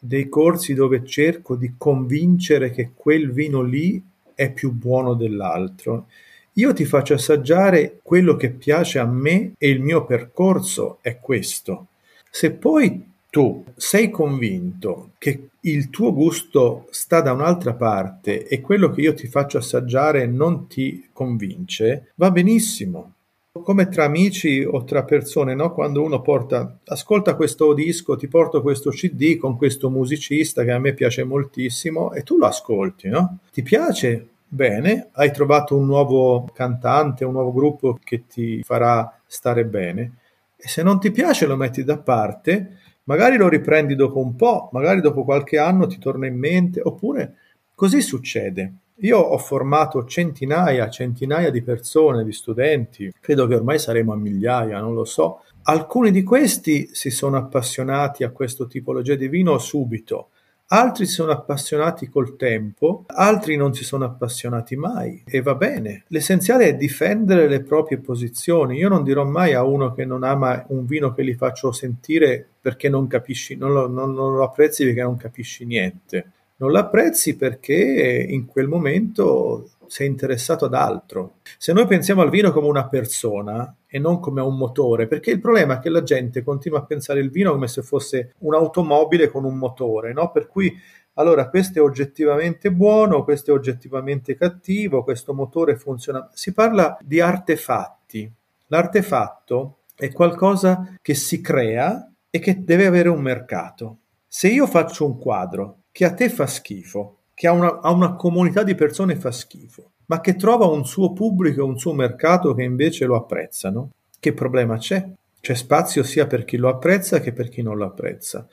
[0.00, 4.02] dei corsi dove cerco di convincere che quel vino lì
[4.34, 6.06] è più buono dell'altro.
[6.54, 11.88] Io ti faccio assaggiare quello che piace a me e il mio percorso è questo.
[12.30, 18.90] Se poi tu sei convinto che il tuo gusto sta da un'altra parte e quello
[18.90, 23.12] che io ti faccio assaggiare non ti convince, va benissimo.
[23.52, 25.74] Come tra amici o tra persone, no?
[25.74, 30.78] quando uno porta, ascolta questo disco, ti porto questo CD con questo musicista che a
[30.78, 33.38] me piace moltissimo e tu lo ascolti, no?
[33.52, 34.28] Ti piace?
[34.46, 40.12] Bene, hai trovato un nuovo cantante, un nuovo gruppo che ti farà stare bene.
[40.56, 42.78] E se non ti piace lo metti da parte
[43.08, 47.36] Magari lo riprendi dopo un po', magari dopo qualche anno ti torna in mente, oppure
[47.74, 48.72] così succede.
[48.96, 54.78] Io ho formato centinaia, centinaia di persone, di studenti, credo che ormai saremo a migliaia,
[54.80, 55.40] non lo so.
[55.62, 60.28] Alcuni di questi si sono appassionati a questo tipologia di vino subito,
[60.68, 66.04] altri si sono appassionati col tempo, altri non si sono appassionati mai e va bene.
[66.08, 68.76] L'essenziale è difendere le proprie posizioni.
[68.76, 72.46] Io non dirò mai a uno che non ama un vino che gli faccio sentire
[72.60, 76.32] perché non capisci, non lo, non, non lo apprezzi perché non capisci niente.
[76.56, 81.36] Non lo apprezzi perché in quel momento sei interessato ad altro.
[81.58, 85.40] Se noi pensiamo al vino come una persona e non come un motore, perché il
[85.40, 89.44] problema è che la gente continua a pensare il vino come se fosse un'automobile con
[89.44, 90.30] un motore, no?
[90.30, 90.72] Per cui
[91.14, 96.28] allora questo è oggettivamente buono, questo è oggettivamente cattivo, questo motore funziona.
[96.32, 98.30] Si parla di artefatti.
[98.68, 103.98] L'artefatto è qualcosa che si crea e che deve avere un mercato.
[104.28, 108.16] Se io faccio un quadro che a te fa schifo, che a una, a una
[108.16, 112.64] comunità di persone fa schifo, ma che trova un suo pubblico un suo mercato che
[112.64, 115.08] invece lo apprezzano, che problema c'è?
[115.40, 118.44] C'è spazio sia per chi lo apprezza che per chi non lo apprezza.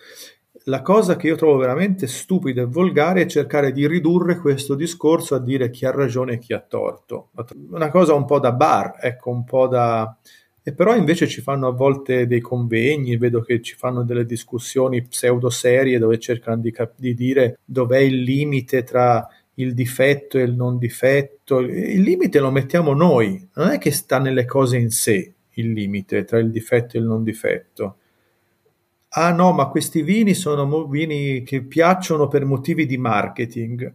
[0.65, 5.33] La cosa che io trovo veramente stupida e volgare è cercare di ridurre questo discorso
[5.33, 7.29] a dire chi ha ragione e chi ha torto.
[7.71, 10.15] Una cosa un po' da bar, ecco, un po' da,
[10.67, 15.03] e però invece ci fanno a volte dei convegni, vedo che ci fanno delle discussioni
[15.03, 20.41] pseudo serie dove cercano di, cap- di dire dov'è il limite tra il difetto e
[20.41, 21.59] il non difetto.
[21.59, 26.23] Il limite lo mettiamo noi, non è che sta nelle cose in sé il limite
[26.23, 27.97] tra il difetto e il non difetto.
[29.09, 33.93] Ah no, ma questi vini sono vini che piacciono per motivi di marketing.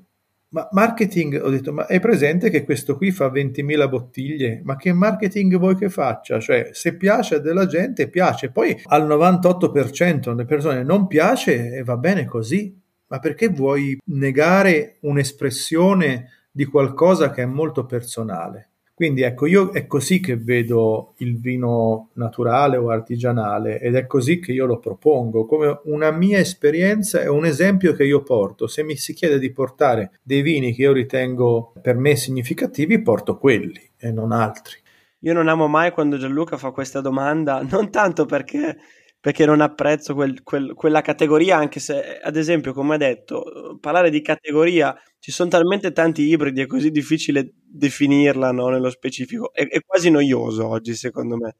[0.52, 4.60] Ma marketing, ho detto, ma è presente che questo qui fa 20.000 bottiglie?
[4.64, 6.40] Ma che marketing vuoi che faccia?
[6.40, 8.50] Cioè, se piace della gente, piace.
[8.50, 12.76] Poi al 98% delle persone non piace e va bene così.
[13.06, 18.70] Ma perché vuoi negare un'espressione di qualcosa che è molto personale?
[19.00, 24.40] Quindi ecco, io è così che vedo il vino naturale o artigianale ed è così
[24.40, 28.66] che io lo propongo, come una mia esperienza e un esempio che io porto.
[28.66, 33.38] Se mi si chiede di portare dei vini che io ritengo per me significativi, porto
[33.38, 34.76] quelli e non altri.
[35.20, 38.76] Io non amo mai quando Gianluca fa questa domanda, non tanto perché
[39.20, 44.08] perché non apprezzo quel, quel, quella categoria, anche se, ad esempio, come ha detto, parlare
[44.08, 49.68] di categoria, ci sono talmente tanti ibridi, è così difficile definirla no, nello specifico, è,
[49.68, 51.56] è, quasi noioso oggi, secondo me,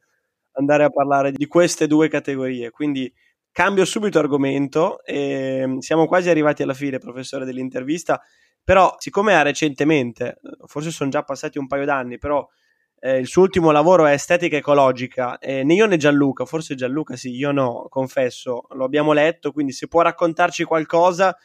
[0.53, 3.11] andare a parlare di queste due categorie, quindi
[3.53, 8.21] Cambio subito argomento e siamo quasi arrivati alla fine, professore, dell'intervista.
[8.63, 12.47] Però, siccome ha recentemente, forse sono già passati un paio d'anni, però
[12.99, 17.17] eh, il suo ultimo lavoro è estetica ecologica, eh, né io né Gianluca, forse Gianluca
[17.17, 21.35] sì, io no, confesso, lo abbiamo letto, quindi se può raccontarci qualcosa,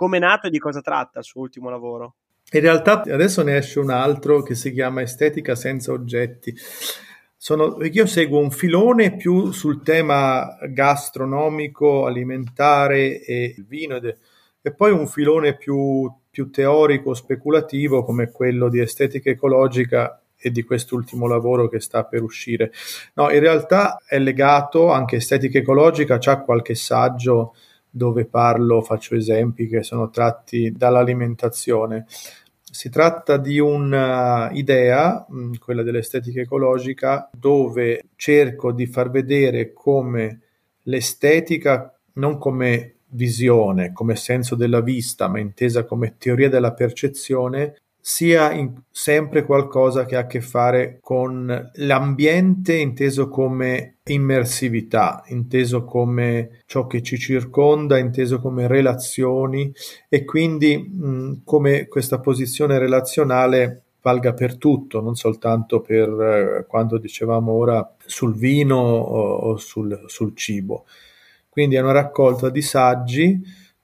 [0.00, 2.14] come è nato e di cosa tratta il suo ultimo lavoro.
[2.52, 6.56] In realtà adesso ne esce un altro che si chiama Estetica senza oggetti.
[7.36, 14.16] Sono, io seguo un filone più sul tema gastronomico, alimentare e vino ed,
[14.62, 20.62] e poi un filone più, più teorico, speculativo come quello di estetica ecologica e di
[20.62, 22.72] quest'ultimo lavoro che sta per uscire.
[23.16, 27.54] No, in realtà è legato anche estetica ecologica, c'è qualche saggio
[27.90, 32.06] dove parlo, faccio esempi che sono tratti dall'alimentazione.
[32.72, 40.40] Si tratta di un'idea, mm, quella dell'estetica ecologica, dove cerco di far vedere come
[40.84, 48.52] l'estetica, non come visione, come senso della vista, ma intesa come teoria della percezione, sia
[48.52, 56.62] in, sempre qualcosa che ha a che fare con l'ambiente inteso come immersività, inteso come
[56.66, 59.72] ciò che ci circonda, inteso come relazioni
[60.08, 66.98] e quindi mh, come questa posizione relazionale valga per tutto, non soltanto per eh, quando
[66.98, 70.86] dicevamo ora sul vino o, o sul, sul cibo.
[71.48, 73.40] Quindi è una raccolta di saggi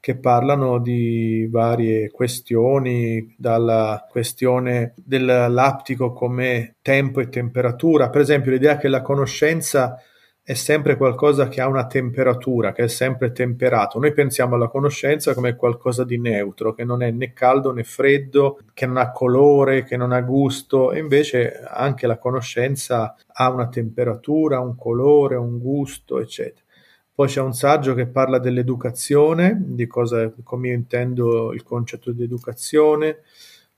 [0.06, 8.76] che parlano di varie questioni, dalla questione dell'aptico come tempo e temperatura, per esempio l'idea
[8.76, 10.00] che la conoscenza
[10.40, 13.98] è sempre qualcosa che ha una temperatura, che è sempre temperato.
[13.98, 18.60] Noi pensiamo alla conoscenza come qualcosa di neutro, che non è né caldo né freddo,
[18.74, 23.66] che non ha colore, che non ha gusto, e invece anche la conoscenza ha una
[23.66, 26.64] temperatura, un colore, un gusto, eccetera.
[27.16, 32.22] Poi c'è un saggio che parla dell'educazione, di cosa, come io intendo il concetto di
[32.22, 33.20] educazione.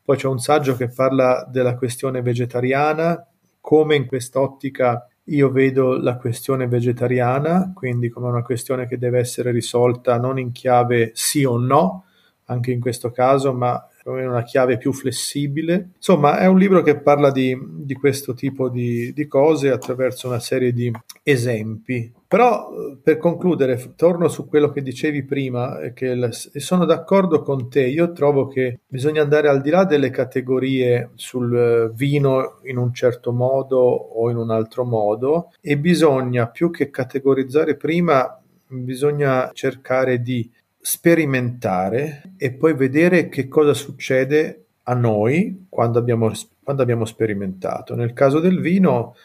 [0.03, 3.25] Poi c'è un saggio che parla della questione vegetariana,
[3.61, 9.53] come in quest'ottica io vedo la questione vegetariana, quindi come una questione che deve essere
[9.53, 12.07] risolta non in chiave sì o no,
[12.47, 15.91] anche in questo caso, ma in una chiave più flessibile.
[15.95, 20.41] Insomma, è un libro che parla di, di questo tipo di, di, cose attraverso una
[20.41, 20.91] serie di
[21.23, 22.13] esempi.
[22.29, 22.69] Però,
[23.03, 27.87] per concludere, torno su quello che dicevi prima, che il, sono d'accordo con te.
[27.87, 33.33] Io trovo che bisogna andare al di là delle categorie sul vino in un certo
[33.33, 40.51] modo o in un altro modo e bisogna, più che categorizzare prima, bisogna cercare di
[40.79, 46.31] sperimentare e poi vedere che cosa succede a noi quando abbiamo,
[46.63, 47.95] quando abbiamo sperimentato.
[47.95, 49.17] Nel caso del vino,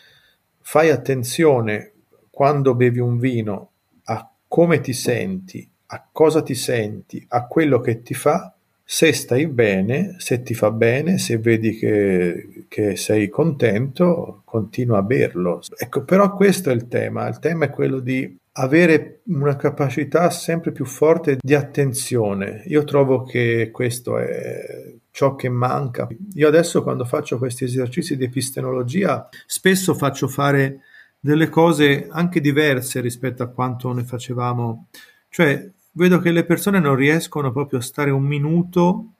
[0.61, 1.92] fai attenzione
[2.33, 3.69] quando bevi un vino
[4.05, 9.45] a come ti senti, a cosa ti senti, a quello che ti fa, se stai
[9.45, 15.61] bene, se ti fa bene, se vedi che, che sei contento, continua a berlo.
[15.77, 20.71] Ecco, però questo è il tema, il tema è quello di avere una capacità sempre
[20.71, 22.63] più forte di attenzione.
[22.65, 26.07] Io trovo che questo è ciò che manca.
[26.33, 30.79] Io adesso quando faccio questi esercizi di epistemologia spesso faccio fare
[31.23, 34.87] delle cose anche diverse rispetto a quanto ne facevamo.
[35.29, 39.13] Cioè, vedo che le persone non riescono proprio a stare un minuto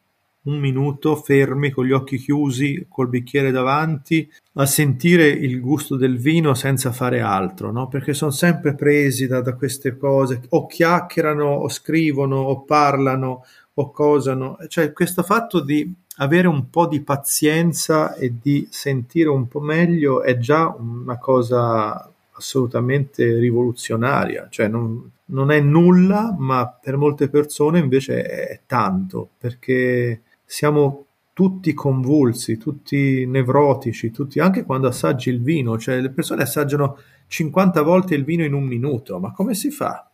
[0.43, 6.17] un minuto fermi con gli occhi chiusi, col bicchiere davanti, a sentire il gusto del
[6.17, 7.87] vino senza fare altro, no?
[7.87, 13.45] Perché sono sempre presi da, da queste cose, o chiacchierano, o scrivono, o parlano,
[13.75, 14.57] o cosano.
[14.67, 20.21] Cioè, questo fatto di avere un po' di pazienza e di sentire un po' meglio
[20.21, 27.79] è già una cosa assolutamente rivoluzionaria, cioè non, non è nulla, ma per molte persone
[27.79, 35.77] invece è tanto, perché siamo tutti convulsi, tutti nevrotici, tutti, anche quando assaggi il vino,
[35.79, 36.97] cioè le persone assaggiano
[37.27, 40.07] 50 volte il vino in un minuto, ma come si fa?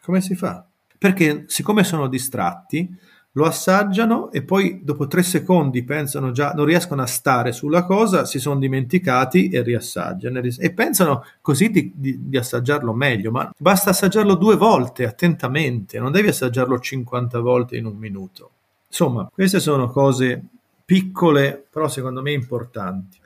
[0.00, 0.66] Come si fa?
[0.98, 2.88] Perché siccome sono distratti,
[3.36, 8.24] lo assaggiano e poi dopo tre secondi pensano già, non riescono a stare sulla cosa,
[8.24, 13.90] si sono dimenticati e riassaggiano e pensano così di, di, di, assaggiarlo meglio, ma basta
[13.90, 18.50] assaggiarlo due volte attentamente, non devi assaggiarlo 50 volte in un minuto.
[18.88, 20.42] Insomma, queste sono cose
[20.84, 23.18] piccole, però secondo me importanti.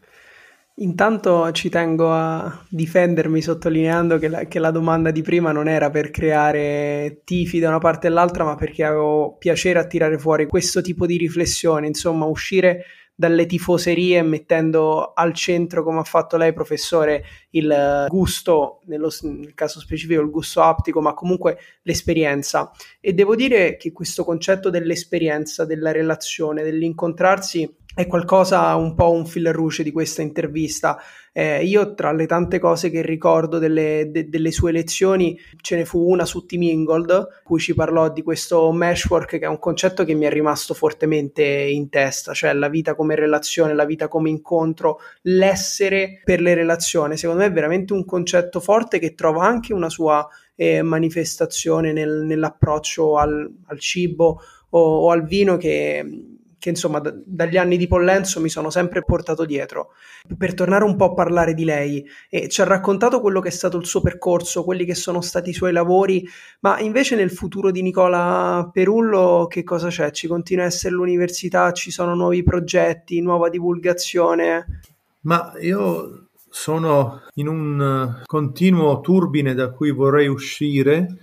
[0.80, 5.90] Intanto ci tengo a difendermi sottolineando che la, che la, domanda di prima non era
[5.90, 10.46] per creare tifi da una parte e l'altra, ma perché avevo piacere a tirare fuori
[10.46, 12.84] questo tipo di riflessione, insomma, uscire
[13.20, 19.78] dalle tifoserie mettendo al centro, come ha fatto lei professore, il gusto, nello, nel caso
[19.78, 22.70] specifico il gusto aptico, ma comunque l'esperienza.
[22.98, 29.26] E devo dire che questo concetto dell'esperienza, della relazione, dell'incontrarsi è qualcosa un po' un
[29.26, 30.98] fil rouge di questa intervista.
[31.32, 35.84] Eh, io tra le tante cose che ricordo delle, de, delle, sue lezioni ce ne
[35.84, 40.04] fu una su Team Ingold, cui ci parlò di questo meshwork che è un concetto
[40.04, 44.28] che mi è rimasto fortemente in testa, cioè la vita come relazione, la vita come
[44.28, 47.16] incontro, l'essere per le relazioni.
[47.16, 52.24] Secondo me è veramente un concetto forte che trova anche una sua eh, manifestazione nel,
[52.24, 57.88] nell'approccio al, al cibo o, o al vino che che insomma d- dagli anni di
[57.88, 59.94] Pollenzo mi sono sempre portato dietro.
[60.38, 63.50] Per tornare un po' a parlare di lei, eh, ci ha raccontato quello che è
[63.50, 66.24] stato il suo percorso, quelli che sono stati i suoi lavori,
[66.60, 70.10] ma invece nel futuro di Nicola Perullo che cosa c'è?
[70.12, 74.82] Ci continua a essere l'università, ci sono nuovi progetti, nuova divulgazione?
[75.22, 81.16] Ma io sono in un continuo turbine da cui vorrei uscire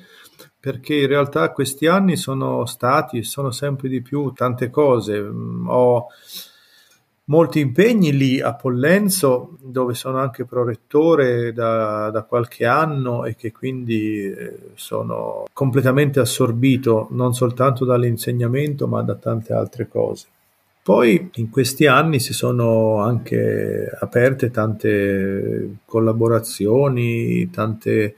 [0.68, 5.18] perché in realtà questi anni sono stati e sono sempre di più tante cose.
[5.18, 6.08] Mm, ho
[7.26, 13.54] molti impegni lì a Pollenzo, dove sono anche prorettore da, da qualche anno e che
[13.54, 20.28] quindi eh, sono completamente assorbito non soltanto dall'insegnamento ma da tante altre cose.
[20.84, 28.16] Poi in questi anni si sono anche aperte tante collaborazioni, tante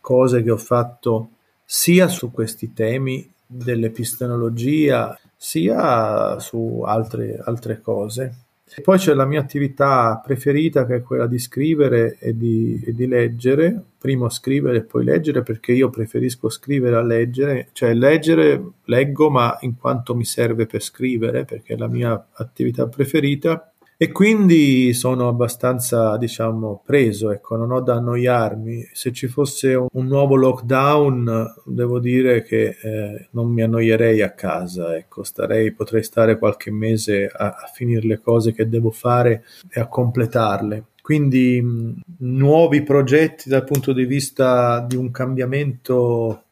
[0.00, 1.30] cose che ho fatto
[1.72, 8.34] sia su questi temi dell'epistemologia, sia su altre, altre cose.
[8.74, 12.92] E poi c'è la mia attività preferita che è quella di scrivere e di, e
[12.92, 18.60] di, leggere, primo scrivere e poi leggere perché io preferisco scrivere a leggere, cioè leggere
[18.86, 23.69] leggo ma in quanto mi serve per scrivere perché è la mia attività preferita
[24.02, 28.88] e quindi sono abbastanza, diciamo, preso, ecco, non ho da annoiarmi.
[28.94, 34.30] Se ci fosse un, un nuovo lockdown, devo dire che eh, non mi annoierei a
[34.30, 39.44] casa, ecco, starei, potrei stare qualche mese a, a finire le cose che devo fare
[39.70, 40.84] e a completarle.
[41.02, 46.44] Quindi mh, nuovi progetti dal punto di vista di un cambiamento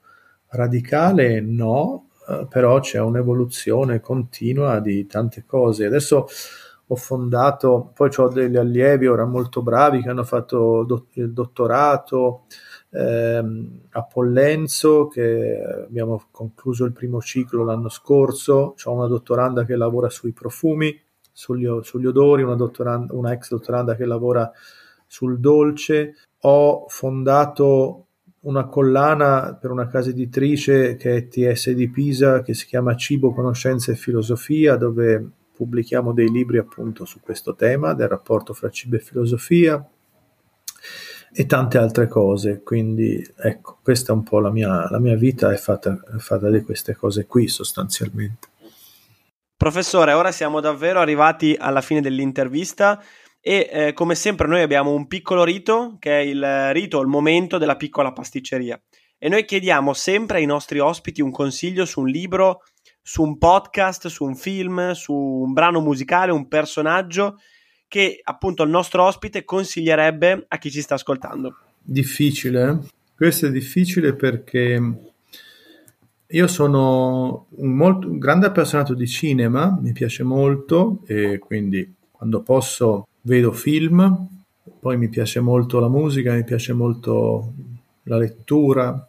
[0.48, 5.86] radicale, no, eh, però c'è un'evoluzione continua di tante cose.
[5.86, 6.26] Adesso
[6.90, 12.44] ho fondato, poi ho degli allievi ora molto bravi che hanno fatto il dottorato
[12.90, 19.76] ehm, a Pollenzo, che abbiamo concluso il primo ciclo l'anno scorso, ho una dottoranda che
[19.76, 20.98] lavora sui profumi,
[21.30, 22.56] sugli, sugli odori, una,
[23.10, 24.50] una ex dottoranda che lavora
[25.06, 28.06] sul dolce, ho fondato
[28.40, 33.34] una collana per una casa editrice che è TS di Pisa che si chiama Cibo,
[33.34, 38.94] Conoscenza e Filosofia, dove pubblichiamo dei libri appunto su questo tema del rapporto fra cibo
[38.94, 39.84] e filosofia
[41.32, 42.62] e tante altre cose.
[42.62, 46.48] Quindi ecco, questa è un po' la mia, la mia vita, è fatta, è fatta
[46.48, 48.46] di queste cose qui sostanzialmente.
[49.56, 53.02] Professore, ora siamo davvero arrivati alla fine dell'intervista
[53.40, 57.58] e eh, come sempre noi abbiamo un piccolo rito che è il rito, il momento
[57.58, 58.80] della piccola pasticceria
[59.18, 62.62] e noi chiediamo sempre ai nostri ospiti un consiglio su un libro
[63.08, 67.38] su un podcast, su un film, su un brano musicale, un personaggio
[67.88, 71.56] che appunto il nostro ospite consiglierebbe a chi ci sta ascoltando?
[71.80, 72.80] Difficile.
[73.16, 75.00] Questo è difficile perché
[76.26, 82.42] io sono un, molto, un grande appassionato di cinema, mi piace molto e quindi quando
[82.42, 84.28] posso vedo film,
[84.80, 87.54] poi mi piace molto la musica, mi piace molto
[88.02, 89.08] la lettura.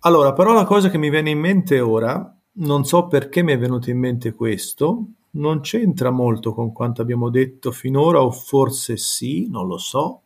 [0.00, 3.58] Allora, però la cosa che mi viene in mente ora non so perché mi è
[3.58, 9.48] venuto in mente questo, non c'entra molto con quanto abbiamo detto finora, o forse sì,
[9.48, 10.22] non lo so,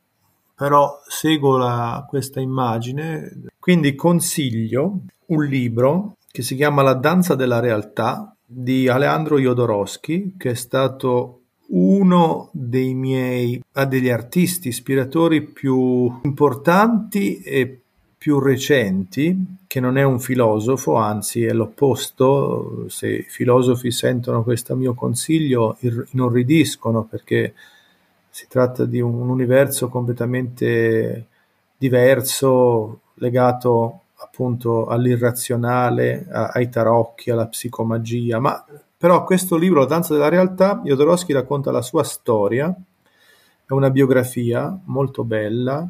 [0.54, 3.42] però seguo la, questa immagine.
[3.58, 10.50] Quindi consiglio un libro che si chiama La danza della realtà di Alejandro Jodorowsky, che
[10.50, 17.83] è stato uno dei miei degli artisti ispiratori più importanti e
[18.24, 24.74] più recenti, che non è un filosofo, anzi è l'opposto, se i filosofi sentono questo
[24.76, 25.76] mio consiglio
[26.12, 27.52] inorridiscono perché
[28.30, 31.26] si tratta di un universo completamente
[31.76, 38.64] diverso, legato appunto all'irrazionale, ai tarocchi, alla psicomagia, ma
[38.96, 42.74] però questo libro, La danza della realtà, Jodorowsky racconta la sua storia,
[43.66, 45.86] è una biografia molto bella,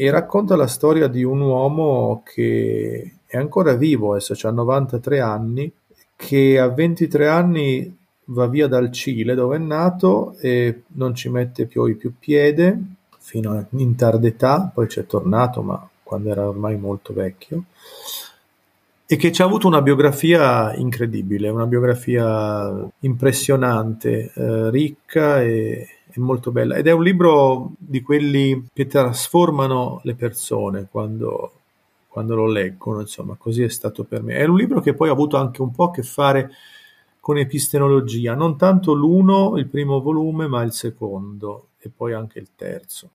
[0.00, 5.70] e racconta la storia di un uomo che è ancora vivo, adesso ha 93 anni,
[6.16, 11.66] che a 23 anni va via dal Cile dove è nato e non ci mette
[11.66, 12.80] poi più piede
[13.18, 17.64] fino in tarda età, poi c'è tornato ma quando era ormai molto vecchio
[19.12, 26.20] e che ci ha avuto una biografia incredibile, una biografia impressionante, eh, ricca e, e,
[26.20, 26.76] molto bella.
[26.76, 31.54] Ed è un libro di quelli che trasformano le persone quando,
[32.06, 34.36] quando lo leggono, insomma, così è stato per me.
[34.36, 36.52] È un libro che poi ha avuto anche un po' a che fare
[37.18, 42.50] con epistemologia, non tanto l'uno, il primo volume, ma il secondo e poi anche il
[42.54, 43.10] terzo.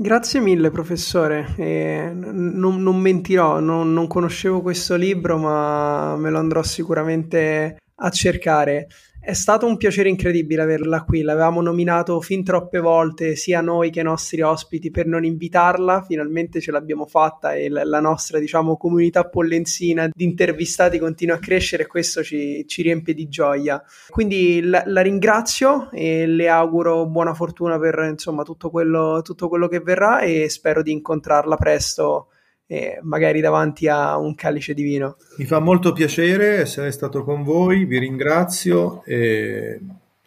[0.00, 6.38] Grazie mille professore, eh, non, non, mentirò, non, non conoscevo questo libro ma me lo
[6.38, 8.86] andrò sicuramente a cercare.
[9.20, 14.00] È stato un piacere incredibile averla qui, l'avevamo nominato fin troppe volte sia noi che
[14.00, 19.28] i nostri ospiti per non invitarla, finalmente ce l'abbiamo fatta e la nostra diciamo, comunità
[19.28, 23.82] pollenzina di intervistati continua a crescere e questo ci, ci riempie di gioia.
[24.08, 29.68] Quindi la, la, ringrazio e le auguro buona fortuna per insomma, tutto, quello, tutto quello
[29.68, 32.28] che verrà e spero di incontrarla presto
[32.70, 35.16] e magari davanti a un calice di vino.
[35.38, 39.80] Mi fa molto piacere essere stato con voi, vi ringrazio e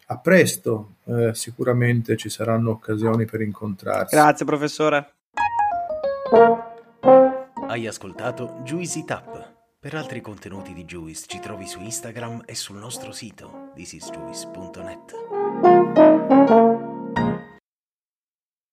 [0.06, 4.14] a presto, eh, sicuramente ci saranno occasioni per incontrarsi.
[4.14, 5.12] Grazie professore.
[7.68, 9.50] Hai ascoltato Juicy Tap.
[9.78, 15.81] Per altri contenuti di Juice ci trovi su Instagram e sul nostro sito thisisjuice.net.